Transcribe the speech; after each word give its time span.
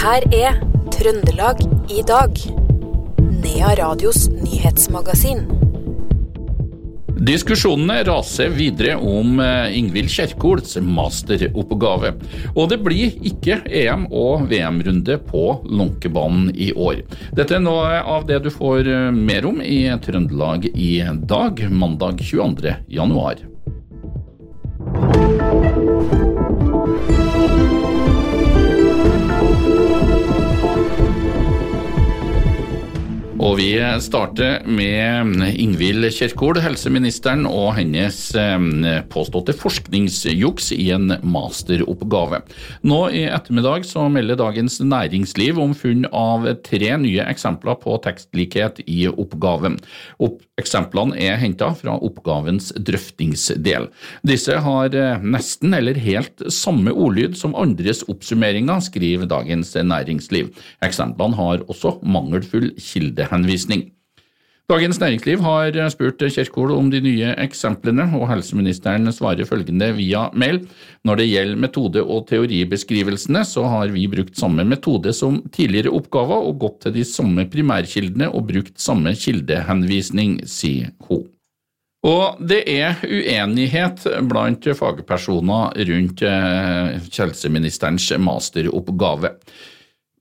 her 0.00 0.24
er 0.32 0.54
Trøndelag 0.94 1.58
i 1.92 2.00
dag. 2.08 2.38
Nea 3.42 3.72
Radios 3.76 4.30
nyhetsmagasin. 4.32 5.42
Diskusjonene 7.20 7.98
raser 8.08 8.48
videre 8.54 8.94
om 8.96 9.42
eh, 9.44 9.76
Ingvild 9.76 10.08
Kjerkols 10.08 10.78
masteroppgave. 10.80 12.14
Og 12.54 12.70
det 12.72 12.80
blir 12.80 13.12
ikke 13.28 13.60
EM- 13.66 14.08
og 14.08 14.48
VM-runde 14.48 15.18
på 15.28 15.44
Lånkebanen 15.68 16.48
i 16.56 16.72
år. 16.72 17.04
Dette 17.36 17.58
er 17.58 17.64
noe 17.66 18.00
av 18.00 18.24
det 18.30 18.40
du 18.46 18.48
får 18.54 18.88
eh, 18.88 19.10
mer 19.12 19.52
om 19.52 19.60
i 19.60 19.82
Trøndelag 20.00 20.70
i 20.72 20.94
dag, 21.28 21.60
mandag 21.68 22.24
22. 22.24 22.78
januar. 22.88 23.44
Og 33.40 33.54
vi 33.56 33.70
starter 34.04 34.66
med 34.68 35.38
Ingvild 35.56 36.04
Kjerkol, 36.12 36.58
helseministeren, 36.60 37.46
og 37.48 37.72
hennes 37.78 38.18
påståtte 39.08 39.54
forskningsjuks 39.56 40.68
i 40.76 40.90
en 40.92 41.14
masteroppgave. 41.24 42.42
Nå 42.84 42.98
i 43.16 43.22
ettermiddag 43.32 43.86
så 43.88 44.04
melder 44.12 44.36
Dagens 44.42 44.76
Næringsliv 44.84 45.56
om 45.62 45.72
funn 45.72 46.04
av 46.12 46.44
tre 46.66 46.92
nye 47.00 47.24
eksempler 47.32 47.80
på 47.80 47.96
tekstlikhet 48.04 48.82
i 48.84 49.06
oppgaven. 49.08 49.80
Opp 50.20 50.44
eksemplene 50.60 51.16
er 51.16 51.38
henta 51.40 51.70
fra 51.78 51.96
oppgavens 51.96 52.70
drøftingsdel. 52.76 53.88
Disse 54.26 54.58
har 54.60 54.96
eh, 54.96 55.24
nesten 55.24 55.72
eller 55.76 55.96
helt 56.04 56.44
samme 56.52 56.92
ordlyd 56.92 57.38
som 57.40 57.56
andres 57.58 58.02
oppsummeringer, 58.10 58.82
skriver 58.84 59.30
Dagens 59.30 59.72
Næringsliv. 59.80 60.52
Eksemplene 60.84 61.38
har 61.40 61.64
også 61.70 61.96
mangelfull 62.04 62.70
kilde 62.76 63.29
henvisning. 63.30 63.88
Dagens 64.70 65.00
Næringsliv 65.02 65.40
har 65.42 65.74
spurt 65.90 66.20
Kjerkol 66.30 66.70
om 66.76 66.92
de 66.92 67.00
nye 67.02 67.32
eksemplene, 67.42 68.04
og 68.14 68.28
helseministeren 68.30 69.10
svarer 69.10 69.48
følgende 69.48 69.88
via 69.96 70.28
mail. 70.30 70.60
Når 71.02 71.18
det 71.18 71.26
gjelder 71.26 71.58
metode- 71.64 72.04
og 72.04 72.28
teoribeskrivelsene, 72.28 73.42
så 73.44 73.64
har 73.66 73.90
vi 73.90 74.06
brukt 74.06 74.38
samme 74.38 74.62
metode 74.62 75.10
som 75.16 75.40
tidligere 75.50 75.90
oppgaver 75.90 76.46
og 76.46 76.60
gått 76.62 76.78
til 76.84 76.94
de 77.00 77.04
samme 77.04 77.48
primærkildene 77.50 78.30
og 78.30 78.46
brukt 78.52 78.78
samme 78.78 79.16
kildehenvisning, 79.18 80.38
sier 80.46 80.94
hun. 81.08 81.26
Og 82.06 82.38
det 82.38 82.62
er 82.70 83.02
uenighet 83.02 84.06
blant 84.30 84.70
fagpersoner 84.78 85.74
rundt 85.90 86.22
eh, 86.22 86.94
helseministerens 87.18 88.06
masteroppgave. 88.22 89.34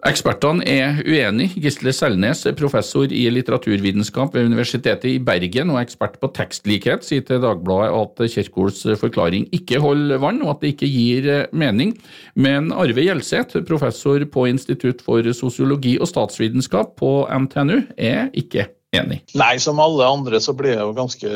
Ekspertene 0.08 0.64
er 0.64 1.02
uenige. 1.04 1.60
Gisle 1.60 1.92
Selnes, 1.92 2.46
professor 2.56 3.12
i 3.12 3.26
litteraturvitenskap 3.36 4.32
ved 4.32 4.46
Universitetet 4.48 5.10
i 5.12 5.18
Bergen 5.20 5.74
og 5.74 5.82
ekspert 5.82 6.14
på 6.22 6.30
tekstlikhet, 6.38 7.04
sier 7.04 7.26
til 7.28 7.42
Dagbladet 7.44 7.90
at 7.98 8.22
Kjerkols 8.32 8.86
forklaring 9.02 9.50
ikke 9.52 9.82
holder 9.84 10.22
vann, 10.24 10.38
og 10.46 10.54
at 10.54 10.62
det 10.64 10.70
ikke 10.72 10.88
gir 10.88 11.28
mening. 11.52 11.92
Men 12.40 12.72
Arve 12.72 13.04
Gjelseth, 13.04 13.60
professor 13.68 14.24
på 14.32 14.46
Institutt 14.48 15.04
for 15.04 15.28
sosiologi 15.36 15.98
og 16.00 16.08
statsvitenskap 16.08 16.94
på 17.02 17.12
NTNU, 17.28 17.82
er 18.00 18.30
ikke 18.40 18.70
enig. 18.96 19.18
Nei, 19.36 19.58
som 19.60 19.82
alle 19.84 20.08
andre 20.08 20.40
så 20.40 20.56
ble 20.58 20.72
jeg 20.72 20.80
jo 20.80 20.94
ganske 20.98 21.34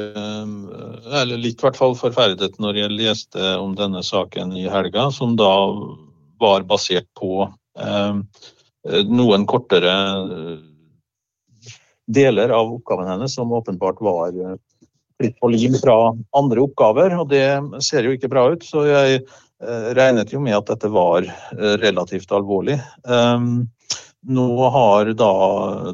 Eller 1.19 1.36
litt 1.36 1.59
i 1.59 1.67
hvert 1.67 1.78
fall 1.78 1.97
forferdet 2.00 2.56
når 2.64 2.80
jeg 2.80 2.95
leste 2.95 3.52
om 3.59 3.75
denne 3.75 4.06
saken 4.08 4.56
i 4.56 4.64
helga, 4.72 5.09
som 5.11 5.36
da 5.36 5.52
var 6.39 6.64
basert 6.72 7.11
på 7.19 7.44
Eh, 7.44 7.62
noen 7.73 9.45
kortere 9.47 9.93
eh, 9.93 10.57
deler 12.13 12.50
av 12.50 12.73
oppgaven 12.73 13.07
hennes 13.07 13.35
som 13.35 13.51
åpenbart 13.51 14.01
var 14.03 14.34
fritt 15.22 15.39
på 15.39 15.47
lim 15.53 15.78
fra 15.79 15.95
andre 16.35 16.66
oppgaver, 16.66 17.16
og 17.16 17.29
det 17.31 17.47
ser 17.85 18.03
jo 18.03 18.16
ikke 18.16 18.31
bra 18.33 18.50
ut. 18.53 18.66
Så 18.67 18.85
jeg 18.89 19.22
eh, 19.23 19.88
regnet 19.95 20.33
jo 20.33 20.41
med 20.44 20.57
at 20.57 20.73
dette 20.73 20.91
var 20.91 21.28
relativt 21.79 22.33
alvorlig. 22.35 22.79
Nå 24.23 24.44
har 24.72 25.09
da 25.19 25.31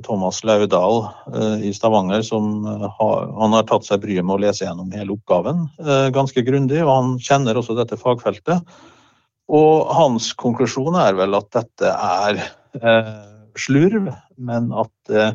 Thomas 0.06 0.44
Laudal 0.46 1.00
i 1.66 1.72
Stavanger, 1.74 2.22
som 2.22 2.62
har, 2.68 3.24
han 3.40 3.56
har 3.58 3.66
tatt 3.70 3.88
seg 3.88 4.04
bryet 4.04 4.22
med 4.22 4.36
å 4.36 4.44
lese 4.44 4.68
gjennom 4.68 4.94
hele 4.94 5.16
oppgaven 5.16 5.66
ganske 6.14 6.44
grundig, 6.46 6.84
og 6.84 6.92
han 6.94 7.16
kjenner 7.26 7.58
også 7.58 7.74
dette 7.80 7.98
fagfeltet. 7.98 8.62
Og 9.50 9.90
hans 9.98 10.32
konklusjon 10.38 10.98
er 11.00 11.16
vel 11.18 11.34
at 11.38 11.50
dette 11.56 11.90
er 11.90 12.42
eh, 12.78 13.14
slurv, 13.58 14.12
men 14.38 14.70
at 14.78 14.92
det 15.10 15.30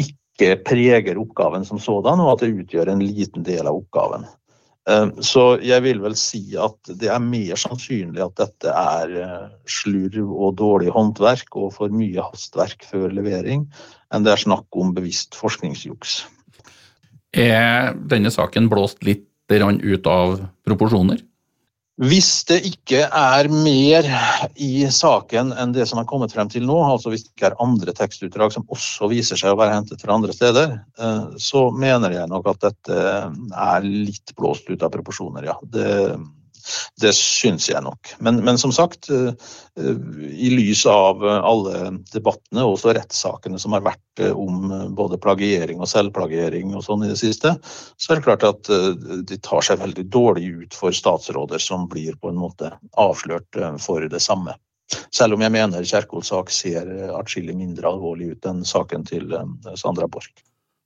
ikke 0.00 0.56
preger 0.64 1.20
oppgaven 1.20 1.66
som 1.68 1.80
sådan, 1.82 2.22
og 2.22 2.34
at 2.34 2.44
det 2.46 2.54
utgjør 2.62 2.94
en 2.94 3.02
liten 3.04 3.44
del 3.44 3.68
av 3.68 3.82
oppgaven. 3.82 4.24
Eh, 4.88 5.06
så 5.20 5.44
jeg 5.64 5.84
vil 5.84 6.00
vel 6.00 6.16
si 6.18 6.42
at 6.56 6.92
det 7.00 7.10
er 7.12 7.22
mer 7.22 7.60
sannsynlig 7.60 8.24
at 8.24 8.36
dette 8.40 8.72
er 8.72 9.16
eh, 9.20 9.46
slurv 9.68 10.32
og 10.32 10.56
dårlig 10.60 10.92
håndverk 10.94 11.56
og 11.60 11.74
for 11.76 11.92
mye 11.92 12.24
hastverk 12.24 12.86
før 12.88 13.12
levering, 13.12 13.66
enn 14.10 14.26
det 14.26 14.32
er 14.32 14.46
snakk 14.46 14.80
om 14.80 14.94
bevisst 14.96 15.36
forskningsjuks. 15.38 16.22
Er 17.36 17.92
denne 18.10 18.32
saken 18.32 18.72
blåst 18.72 19.04
litt 19.06 19.26
ut 19.50 20.06
av 20.06 20.36
proporsjoner? 20.62 21.18
Hvis 22.00 22.28
det 22.48 22.62
ikke 22.64 23.02
er 23.04 23.48
mer 23.52 24.06
i 24.56 24.86
saken 24.88 25.50
enn 25.52 25.74
det 25.76 25.84
som 25.90 25.98
har 26.00 26.06
kommet 26.08 26.32
frem 26.32 26.48
til 26.48 26.64
nå, 26.64 26.78
altså 26.80 27.12
hvis 27.12 27.26
det 27.26 27.34
ikke 27.34 27.50
er 27.50 27.58
andre 27.60 27.92
tekstutdrag 27.96 28.54
som 28.54 28.64
også 28.72 29.10
viser 29.12 29.36
seg 29.36 29.52
å 29.52 29.58
være 29.60 29.74
hentet 29.76 30.00
fra 30.00 30.16
andre 30.16 30.32
steder, 30.32 30.78
eh, 30.96 31.26
så 31.36 31.66
mener 31.76 32.16
jeg 32.16 32.30
nok 32.32 32.48
at 32.54 32.62
dette 32.64 32.96
er 32.96 33.84
litt 33.84 34.32
blåst 34.38 34.70
ut 34.72 34.80
av 34.86 34.94
proporsjoner, 34.94 35.50
ja. 35.50 35.58
Det, 35.76 35.90
det 37.00 37.12
syns 37.16 37.68
jeg 37.70 37.82
nok. 37.84 38.12
Men, 38.24 38.40
men, 38.44 38.58
som 38.60 38.72
sagt, 38.74 39.10
eh, 39.10 39.32
i 40.30 40.50
lys 40.52 40.84
av 40.90 41.22
alle 41.24 41.92
debattene 42.12 42.64
og 42.64 42.76
også 42.76 42.94
rettssakene 42.96 43.60
som 43.60 43.76
har 43.76 43.84
vært 43.86 44.24
eh, 44.24 44.32
om 44.32 44.94
både 44.96 45.20
plagiering 45.22 45.82
og 45.82 45.90
selvplagiering 45.90 46.74
og 46.74 46.84
sånn 46.86 47.06
i 47.06 47.12
det 47.12 47.20
siste, 47.20 47.54
så 47.96 48.12
er 48.12 48.20
det 48.20 48.26
klart 48.28 48.48
at 48.48 48.72
eh, 48.72 48.90
de 49.28 49.40
tar 49.44 49.64
seg 49.66 49.82
veldig 49.84 50.06
dårlig 50.12 50.50
ut 50.64 50.80
for 50.80 50.96
statsråder 50.96 51.62
som 51.62 51.88
blir 51.90 52.18
på 52.20 52.32
en 52.32 52.40
måte 52.40 52.74
avslørt 53.00 53.60
for 53.82 54.04
det 54.10 54.22
samme. 54.24 54.56
Selv 55.14 55.36
om 55.36 55.42
jeg 55.44 55.54
mener 55.54 55.86
Kjerkols 55.86 56.32
sak 56.32 56.50
ser 56.50 56.88
atskillig 57.14 57.54
mindre 57.54 57.92
alvorlig 57.92 58.32
ut 58.34 58.46
enn 58.50 58.64
saken 58.66 59.06
til 59.06 59.30
Sandra 59.78 60.10
Borch. 60.10 60.32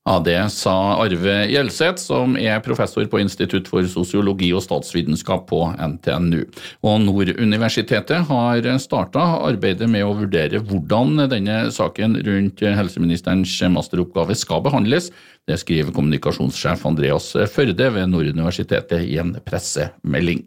Ja, 0.05 0.19
Det 0.21 0.51
sa 0.53 1.01
Arve 1.01 1.35
Gjelseth, 1.49 1.97
som 1.97 2.35
er 2.37 2.61
professor 2.61 3.07
på 3.09 3.23
Institutt 3.23 3.71
for 3.73 3.87
sosiologi 3.89 4.51
og 4.53 4.61
statsvitenskap 4.61 5.47
på 5.49 5.63
NTNU. 5.81 6.43
Og 6.85 7.01
Nord 7.07 7.33
universitetet 7.41 8.29
har 8.29 8.69
starta 8.85 9.25
arbeidet 9.49 9.89
med 9.89 10.05
å 10.05 10.13
vurdere 10.19 10.61
hvordan 10.61 11.25
denne 11.33 11.71
saken 11.73 12.19
rundt 12.21 12.61
helseministerens 12.61 13.57
masteroppgave 13.73 14.37
skal 14.37 14.61
behandles. 14.67 15.09
Det 15.49 15.57
skriver 15.65 15.97
kommunikasjonssjef 15.97 16.85
Andreas 16.85 17.33
Førde 17.49 17.89
ved 17.97 18.13
Nord 18.13 18.29
universitetet 18.29 19.09
i 19.09 19.17
en 19.25 19.39
pressemelding. 19.41 20.45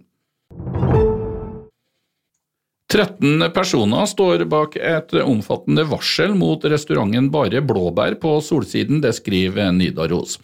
13 2.87 3.49
personer 3.51 4.05
står 4.07 4.45
bak 4.47 4.77
et 4.79 5.11
omfattende 5.19 5.83
varsel 5.89 6.31
mot 6.39 6.63
restauranten 6.63 7.25
Bare 7.33 7.59
blåbær 7.59 8.13
på 8.21 8.37
Solsiden, 8.39 9.01
det 9.03 9.11
skriver 9.17 9.73
Nidaros. 9.75 10.37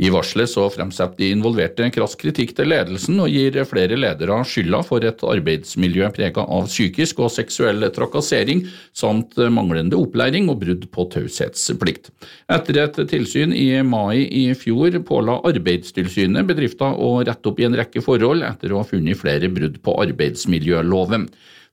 I 0.00 0.08
varselet 0.08 0.48
så 0.48 0.64
fremsetter 0.72 1.20
de 1.20 1.28
involverte 1.34 1.90
krass 1.92 2.16
kritikk 2.16 2.54
til 2.56 2.72
ledelsen 2.72 3.20
og 3.20 3.28
gir 3.28 3.58
flere 3.68 3.98
ledere 4.00 4.38
skylda 4.48 4.80
for 4.88 5.04
et 5.04 5.20
arbeidsmiljø 5.34 6.08
prega 6.16 6.46
av 6.48 6.70
psykisk 6.72 7.20
og 7.20 7.34
seksuell 7.36 7.84
trakassering, 7.92 8.64
samt 8.96 9.36
manglende 9.52 10.00
opplæring 10.00 10.48
og 10.48 10.64
brudd 10.64 10.88
på 10.96 11.08
taushetsplikt. 11.12 12.08
Etter 12.48 12.80
et 12.86 13.04
tilsyn 13.12 13.52
i 13.52 13.68
mai 13.84 14.24
i 14.24 14.48
fjor 14.56 14.96
påla 15.04 15.42
Arbeidstilsynet 15.52 16.48
bedrifter 16.48 16.96
å 16.96 17.18
rette 17.20 17.52
opp 17.52 17.60
i 17.60 17.68
en 17.68 17.76
rekke 17.76 18.00
forhold 18.00 18.48
etter 18.48 18.72
å 18.72 18.80
ha 18.80 18.88
funnet 18.88 19.20
flere 19.20 19.52
brudd 19.52 19.82
på 19.84 20.00
arbeidsmiljøloven. 20.08 21.28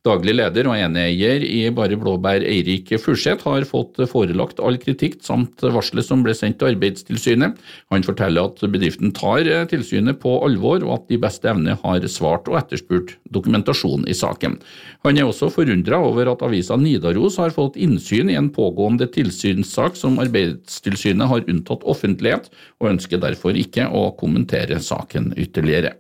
Daglig 0.08 0.38
leder 0.38 0.70
og 0.70 0.78
eneeier 0.80 1.44
i 1.44 1.66
Bare 1.76 1.98
Blåbær, 2.00 2.44
Eirik 2.48 2.94
Furseth, 3.04 3.44
har 3.44 3.66
fått 3.68 4.00
forelagt 4.08 4.62
all 4.64 4.78
kritikk 4.80 5.18
samt 5.26 5.60
varselet 5.60 6.08
som 6.08 6.22
ble 6.24 6.32
sendt 6.38 6.62
til 6.62 6.70
Arbeidstilsynet. 6.70 7.58
Han 7.92 8.06
forteller 8.08 8.48
at 8.48 8.64
bedriften 8.72 9.12
tar 9.18 9.50
tilsynet 9.68 10.22
på 10.22 10.38
alvor, 10.48 10.86
og 10.86 10.94
at 10.96 11.12
de 11.12 11.20
beste 11.20 11.52
evne 11.52 11.76
har 11.82 12.08
svart 12.14 12.48
og 12.48 12.56
etterspurt 12.62 13.18
dokumentasjon 13.36 14.08
i 14.08 14.16
saken. 14.16 14.56
Han 15.04 15.20
er 15.20 15.28
også 15.28 15.52
forundra 15.52 16.00
over 16.08 16.32
at 16.32 16.46
avisa 16.48 16.80
Nidaros 16.80 17.40
har 17.42 17.52
fått 17.58 17.76
innsyn 17.76 18.32
i 18.32 18.40
en 18.40 18.52
pågående 18.56 19.10
tilsynssak 19.12 20.00
som 20.00 20.22
Arbeidstilsynet 20.24 21.28
har 21.34 21.48
unntatt 21.52 21.84
offentlighet, 21.84 22.48
og 22.80 22.94
ønsker 22.96 23.20
derfor 23.28 23.60
ikke 23.60 23.92
å 23.92 24.08
kommentere 24.16 24.80
saken 24.80 25.34
ytterligere. 25.36 25.98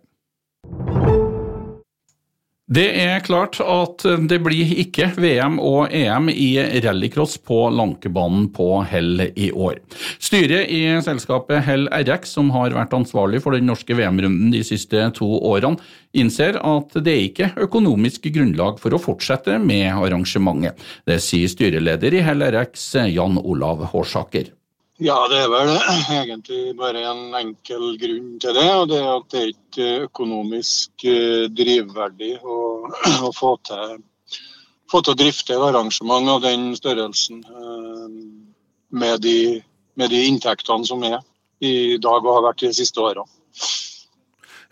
Det 2.67 2.89
er 2.99 3.21
klart 3.23 3.61
at 3.63 4.03
det 4.27 4.41
blir 4.43 4.73
ikke 4.83 5.05
VM 5.15 5.53
og 5.63 5.93
EM 5.95 6.25
i 6.27 6.49
rallycross 6.83 7.37
på 7.39 7.61
Lankebanen 7.71 8.49
på 8.51 8.81
Hell 8.83 9.23
i 9.39 9.47
år. 9.55 9.79
Styret 10.19 10.67
i 10.75 10.81
selskapet 11.05 11.63
Hell 11.63 11.87
RX, 11.87 12.33
som 12.35 12.51
har 12.51 12.75
vært 12.75 12.97
ansvarlig 12.97 13.39
for 13.45 13.55
den 13.55 13.71
norske 13.71 13.95
VM-runden 13.95 14.51
de 14.51 14.65
siste 14.67 15.05
to 15.15 15.29
årene, 15.47 15.79
innser 16.11 16.59
at 16.59 16.91
det 16.99 17.13
er 17.13 17.25
ikke 17.29 17.51
økonomisk 17.69 18.27
grunnlag 18.35 18.83
for 18.83 18.91
å 18.91 18.99
fortsette 18.99 19.55
med 19.63 19.87
arrangementet. 19.93 20.75
Det 21.07 21.21
sier 21.23 21.47
styreleder 21.47 22.19
i 22.19 22.25
Hell 22.27 22.43
RX, 22.51 22.89
Jan 23.15 23.39
Olav 23.47 23.87
Hårsaker. 23.93 24.56
Ja, 24.97 25.17
det 25.29 25.43
er 25.43 25.49
vel 25.51 25.75
egentlig 26.09 26.71
bare 26.77 27.03
en 27.05 27.35
enkel 27.37 27.91
grunn 28.01 28.29
til 28.41 28.55
det. 28.57 28.65
og 28.73 28.87
Det 28.89 28.97
er 28.97 29.09
at 29.11 29.25
det 29.29 29.41
er 29.41 29.51
ikke 29.51 29.89
økonomisk 30.07 31.05
eh, 31.05 31.45
drivverdig 31.53 32.31
å, 32.41 32.57
å 33.27 33.29
få, 33.35 33.51
til, 33.69 33.99
få, 34.89 35.03
til, 35.03 35.13
å 35.13 35.19
drifte 35.19 35.53
et 35.53 35.65
arrangement 35.67 36.33
av 36.33 36.41
den 36.47 36.71
størrelsen 36.79 37.43
eh, 37.45 38.15
med 38.89 39.21
de, 39.21 39.37
med 40.01 40.09
de, 40.15 40.23
inntektene 40.31 40.89
som 40.89 41.05
er 41.05 41.19
i 41.61 41.99
dag 42.01 42.25
og 42.25 42.33
har 42.39 42.47
vært 42.49 42.65
de 42.65 42.73
siste 42.79 43.01
årene. 43.01 43.29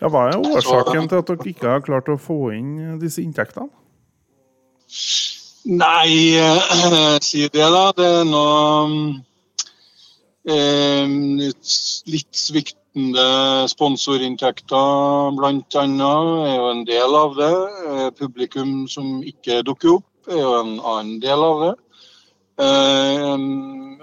Ja, 0.02 0.10
hva 0.10 0.26
er 0.32 0.42
årsaken 0.42 1.06
til 1.12 1.22
at 1.22 1.30
dere 1.30 1.50
ikke 1.54 1.70
har 1.70 1.86
klart 1.86 2.10
å 2.10 2.18
få 2.20 2.50
inn 2.58 2.98
disse 3.00 3.22
inntektene? 3.22 3.70
Nei, 5.70 6.34
eh, 6.42 7.22
si 7.30 7.46
det, 7.46 7.70
da. 7.78 7.86
Det 7.94 8.12
er 8.24 8.30
noe 8.34 9.22
litt 10.46 12.36
sviktende 12.38 13.26
sponsorinntekter 13.72 15.32
bl.a. 15.38 15.86
er 16.46 16.54
jo 16.56 16.68
en 16.70 16.84
del 16.86 17.18
av 17.18 17.34
det. 17.40 17.56
Eh, 17.90 18.10
publikum 18.20 18.86
som 18.88 19.24
ikke 19.26 19.64
dukker 19.66 19.96
opp, 19.98 20.08
er 20.30 20.42
jo 20.42 20.54
en 20.60 20.78
annen 20.80 21.18
del 21.24 21.46
av 21.48 21.64
det. 21.64 21.74
Eh, 22.62 23.34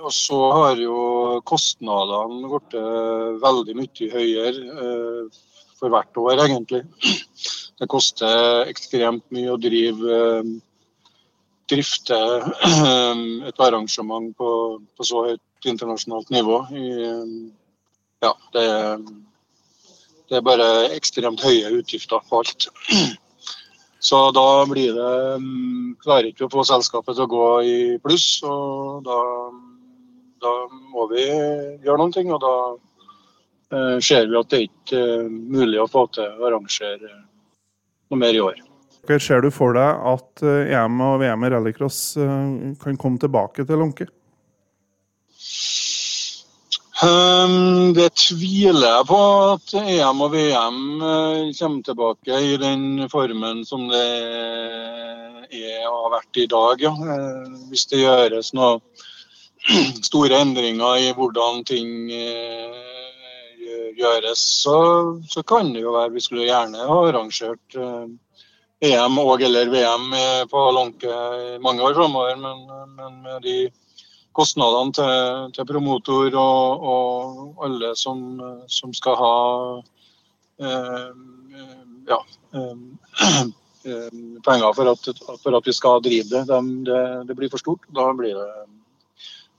og 0.03 0.11
så 0.11 0.41
har 0.59 0.83
jo 0.83 1.41
kostnadene 1.47 2.51
blitt 2.51 2.75
veldig 3.45 3.79
mye 3.79 4.11
høyere 4.11 5.31
for 5.79 5.95
hvert 5.95 6.19
år, 6.19 6.43
egentlig. 6.43 6.83
Det 7.79 7.89
koster 7.91 8.67
ekstremt 8.67 9.25
mye 9.31 9.55
å 9.55 9.61
drive 9.63 10.19
drifte 11.71 12.19
et 13.49 13.63
arrangement 13.63 14.35
på, 14.37 14.51
på 14.97 15.07
så 15.07 15.25
høyt 15.31 15.43
internasjonalt 15.67 16.31
nivå. 16.31 16.67
ja, 18.23 18.33
det, 18.53 18.67
det, 20.29 20.37
er 20.37 20.47
bare 20.47 20.69
ekstremt 20.97 21.43
høye 21.45 21.71
utgifter 21.79 22.23
på 22.29 22.43
alt. 22.43 22.69
Så 24.03 24.19
da 24.35 24.65
blir 24.67 24.97
det 24.97 25.37
mm, 25.39 25.97
Klarer 26.03 26.33
ikke 26.33 26.49
å 26.49 26.51
få 26.51 26.65
selskapet 26.67 27.15
til 27.15 27.23
å 27.29 27.31
gå 27.31 27.49
i 27.63 27.77
pluss, 28.03 28.41
og 28.43 29.05
da, 29.07 29.19
da 30.43 30.55
må 30.91 31.07
vi 31.13 31.29
gjøre 31.29 32.01
noen 32.01 32.15
ting. 32.15 32.33
Og 32.35 32.43
da 32.43 32.57
eh, 33.77 34.01
ser 34.03 34.27
vi 34.27 34.41
at 34.41 34.51
det 34.51 34.65
ikke 34.67 34.99
er 34.99 35.31
mulig 35.31 35.79
å 35.79 35.87
få 35.91 36.09
til 36.17 36.27
å 36.27 36.51
arrangere 36.51 37.13
noe 38.11 38.19
mer 38.19 38.35
i 38.35 38.43
år. 38.43 38.59
Ser 39.23 39.43
du 39.43 39.51
for 39.51 39.75
deg 39.75 40.03
at 40.07 40.43
eh, 40.47 40.75
EM 40.75 41.01
og 41.03 41.21
VM 41.23 41.47
i 41.47 41.53
rallycross 41.55 42.03
eh, 42.23 42.75
kan 42.83 42.99
komme 42.99 43.23
tilbake 43.23 43.67
til 43.67 43.81
Lånke? 43.83 44.07
Um, 47.03 47.95
det 47.97 48.13
tviler 48.15 48.85
jeg 48.85 49.07
på 49.09 49.19
at 49.49 49.73
EM 49.75 50.21
og 50.23 50.35
VM 50.37 50.77
uh, 51.03 51.49
kommer 51.59 51.81
tilbake 51.83 52.37
i 52.47 52.53
den 52.61 53.09
formen 53.11 53.65
som 53.67 53.89
det 53.91 54.03
er 55.51 55.89
og 55.89 55.97
har 55.97 56.13
vært 56.13 56.39
i 56.39 56.47
dag. 56.53 56.85
Ja. 56.85 56.93
Uh, 56.95 57.57
hvis 57.73 57.89
det 57.91 58.05
gjøres 58.05 58.53
noen 58.55 58.79
store 60.09 60.45
endringer 60.45 61.03
i 61.03 61.11
hvordan 61.17 61.65
ting 61.67 61.91
uh, 62.13 62.79
gjøres, 63.99 64.47
så, 64.63 64.79
så, 65.27 65.43
kan 65.43 65.75
det 65.75 65.83
jo 65.83 65.97
være 65.97 66.15
Vi 66.15 66.23
skulle 66.23 66.47
gjerne 66.47 66.87
ha 66.87 67.03
arrangert 67.09 67.81
EM 68.83 69.19
og 69.19 69.43
eller 69.43 69.75
VM 69.75 70.09
på 70.51 70.63
Lånke 70.77 71.11
i 71.11 71.59
mange 71.63 71.83
år 71.83 71.99
framover, 71.99 72.39
men, 72.39 72.67
men 72.95 73.23
med 73.27 73.43
de 73.43 73.57
kostnadene 74.37 74.95
til, 74.97 75.51
til 75.57 75.69
promotor 75.69 76.37
og, 76.41 76.87
og, 76.93 77.65
alle 77.67 77.93
som, 77.99 78.23
som 78.71 78.95
skal 78.97 79.19
ha 79.21 79.35
eh, 80.63 81.11
ja, 82.09 82.21
eh, 82.57 83.43
penger 84.47 84.73
for 84.77 84.93
at, 84.93 85.09
for 85.43 85.57
at, 85.57 85.67
vi 85.67 85.73
skal 85.73 86.03
drive 86.03 86.29
det. 86.31 86.45
De, 86.49 86.61
det. 86.85 87.03
det. 87.29 87.35
blir 87.35 87.51
for 87.51 87.59
stort. 87.59 87.87
Da 87.95 88.13
blir 88.15 88.35
det, 88.39 88.51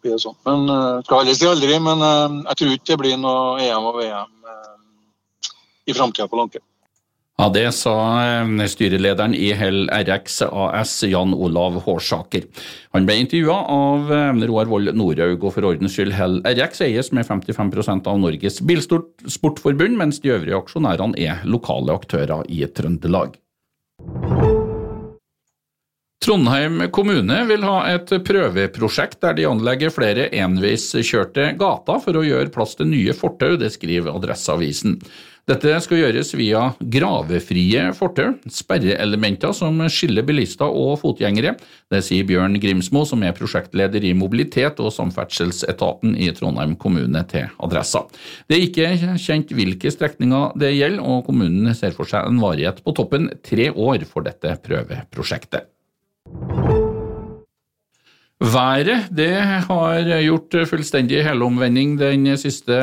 blir 0.02 0.16
det 0.16 0.22
sånn. 0.24 0.38
Men 0.48 0.68
uh, 0.70 1.02
skal 1.04 1.24
aldri 1.24 1.36
si 1.38 1.50
aldri, 1.50 1.80
men 1.80 2.04
uh, 2.04 2.44
jeg 2.52 2.60
tror 2.62 2.76
ikke 2.78 2.92
det 2.94 3.00
blir 3.04 3.18
noe 3.20 3.58
EM 3.64 3.90
og 3.90 4.00
VM 4.00 4.32
uh, 4.48 5.52
i 5.88 5.96
framtida 5.96 6.30
på 6.32 6.40
Lanke. 6.40 6.64
Ja, 7.38 7.50
Det 7.50 7.72
sa 7.74 7.94
eh, 8.22 8.66
styrelederen 8.70 9.34
i 9.34 9.48
Hell 9.58 9.90
RX 9.90 10.42
AS, 10.46 11.04
Jan 11.04 11.34
Olav 11.34 11.80
Hårsaker. 11.82 12.46
Han 12.94 13.08
ble 13.10 13.16
intervjua 13.24 13.56
av 13.74 14.14
eh, 14.14 14.44
Roar 14.46 14.70
Vold 14.70 14.94
Nordhaug, 14.94 15.42
og 15.42 15.56
for 15.56 15.66
ordens 15.72 15.98
skyld 15.98 16.14
Hell 16.14 16.44
RX 16.46 16.86
eies 16.86 17.10
med 17.12 17.26
55% 17.26 18.10
av 18.12 18.22
Norges 18.22 18.62
Bilsportforbund, 18.62 19.98
mens 19.98 20.22
de 20.22 20.36
øvrige 20.36 20.62
aksjonærene 20.62 21.18
er 21.18 21.42
lokale 21.50 21.98
aktører 21.98 22.46
i 22.54 22.62
Trøndelag. 22.70 23.40
Trondheim 26.24 26.86
kommune 26.96 27.36
vil 27.50 27.66
ha 27.68 27.82
et 27.92 28.12
prøveprosjekt 28.24 29.18
der 29.26 29.34
de 29.36 29.44
anlegger 29.50 29.92
flere 29.92 30.30
enveiskjørte 30.32 31.50
gater 31.60 32.00
for 32.00 32.16
å 32.16 32.22
gjøre 32.24 32.54
plass 32.54 32.78
til 32.80 32.88
nye 32.94 33.12
fortau, 33.18 33.58
det 33.60 33.74
skriver 33.74 34.14
Adresseavisen. 34.14 35.02
Dette 35.52 35.74
skal 35.84 36.00
gjøres 36.00 36.30
via 36.40 36.62
gravefrie 36.80 37.90
fortau, 37.98 38.38
sperreelementer 38.48 39.52
som 39.58 39.84
skiller 39.92 40.24
bilister 40.24 40.72
og 40.72 41.02
fotgjengere. 41.02 41.58
Det 41.92 42.00
sier 42.08 42.24
Bjørn 42.30 42.56
Grimsmo, 42.64 43.04
som 43.04 43.28
er 43.28 43.36
prosjektleder 43.36 44.08
i 44.08 44.14
mobilitet 44.16 44.80
og 44.80 44.96
samferdselsetaten 44.96 46.16
i 46.16 46.32
Trondheim 46.40 46.78
kommune 46.80 47.26
til 47.36 47.52
Adressa. 47.60 48.06
Det 48.48 48.62
er 48.62 48.66
ikke 48.70 49.20
kjent 49.20 49.52
hvilke 49.52 49.92
strekninger 49.92 50.56
det 50.64 50.72
gjelder, 50.78 51.04
og 51.04 51.28
kommunen 51.28 51.76
ser 51.76 51.92
for 52.00 52.08
seg 52.08 52.32
en 52.32 52.40
varighet 52.40 52.80
på 52.88 52.96
toppen 52.96 53.28
tre 53.44 53.74
år 53.76 54.08
for 54.08 54.24
dette 54.24 54.56
prøveprosjektet. 54.64 55.73
Været 58.44 59.06
det 59.16 59.38
har 59.40 60.04
gjort 60.20 60.56
fullstendig 60.68 61.22
helomvending 61.24 61.94
den 61.96 62.26
siste 62.36 62.76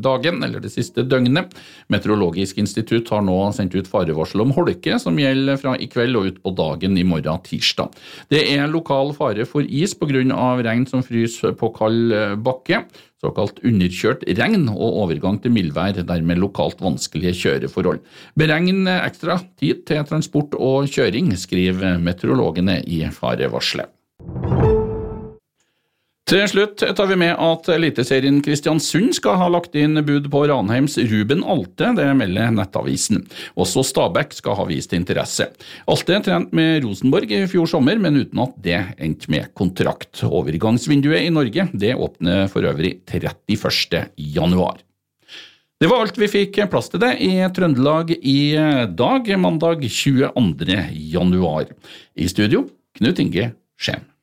dagen, 0.00 0.38
eller 0.40 0.62
det 0.64 0.70
siste 0.72 1.02
døgnet. 1.04 1.50
Meteorologisk 1.92 2.56
institutt 2.62 3.10
har 3.12 3.20
nå 3.26 3.34
sendt 3.52 3.76
ut 3.76 3.90
farevarsel 3.92 4.40
om 4.46 4.54
holke, 4.56 4.96
som 4.96 5.18
gjelder 5.20 5.60
fra 5.60 5.74
i 5.76 5.90
kveld 5.92 6.16
og 6.16 6.30
ut 6.30 6.38
på 6.40 6.52
dagen 6.56 6.96
i 6.96 7.04
morgen 7.04 7.42
tirsdag. 7.44 7.92
Det 8.32 8.40
er 8.54 8.70
lokal 8.72 9.12
fare 9.18 9.44
for 9.44 9.68
is 9.68 9.92
pga. 9.92 10.24
regn 10.64 10.86
som 10.88 11.04
fryser 11.04 11.52
på 11.52 11.68
kald 11.76 12.16
bakke. 12.40 12.86
Såkalt 13.20 13.60
underkjørt 13.64 14.24
regn 14.24 14.64
og 14.70 14.96
overgang 15.02 15.42
til 15.42 15.52
mildvær, 15.52 16.00
dermed 16.08 16.40
lokalt 16.40 16.80
vanskelige 16.80 17.34
kjøreforhold. 17.36 18.00
Beregn 18.34 18.88
ekstra 18.88 19.42
tid 19.60 19.84
til 19.84 20.08
transport 20.08 20.56
og 20.56 20.88
kjøring, 20.88 21.36
skriver 21.36 22.00
meteorologene 22.00 22.80
i 22.80 23.04
farevarselet. 23.12 23.92
Til 26.26 26.42
slutt 26.50 26.82
tar 26.82 27.06
vi 27.06 27.14
med 27.20 27.36
at 27.38 27.68
Eliteserien 27.70 28.40
Kristiansund 28.42 29.12
skal 29.14 29.36
ha 29.38 29.46
lagt 29.46 29.76
inn 29.78 29.94
bud 30.02 30.24
på 30.32 30.40
Ranheims 30.50 30.96
Ruben 30.98 31.44
Alte, 31.46 31.92
det 31.94 32.06
melder 32.18 32.48
Nettavisen. 32.50 33.20
Også 33.54 33.84
Stabæk 33.86 34.34
skal 34.34 34.56
ha 34.58 34.64
vist 34.66 34.90
interesse. 34.96 35.46
Alte 35.86 36.16
trente 36.26 36.58
med 36.58 36.82
Rosenborg 36.82 37.30
i 37.30 37.44
fjor 37.46 37.70
sommer, 37.70 38.00
men 38.02 38.18
uten 38.18 38.42
at 38.42 38.56
det 38.64 38.80
endte 38.98 39.30
med 39.30 39.52
kontrakt. 39.54 40.24
Overgangsvinduet 40.26 41.28
i 41.28 41.30
Norge 41.30 41.68
det 41.70 41.92
åpner 41.94 42.50
for 42.50 42.66
øvrig 42.66 42.96
31. 43.06 44.10
januar. 44.18 44.82
Det 45.78 45.92
var 45.92 46.08
alt 46.08 46.18
vi 46.18 46.32
fikk 46.32 46.58
plass 46.74 46.90
til 46.90 47.04
det 47.06 47.12
i 47.22 47.30
Trøndelag 47.54 48.10
i 48.18 48.56
dag, 48.98 49.30
mandag 49.38 49.86
22. 49.86 50.82
januar. 51.14 51.70
I 52.18 52.26
studio, 52.34 52.66
Knut 52.98 53.22
Inge 53.22 53.52
Skjem. 53.78 54.15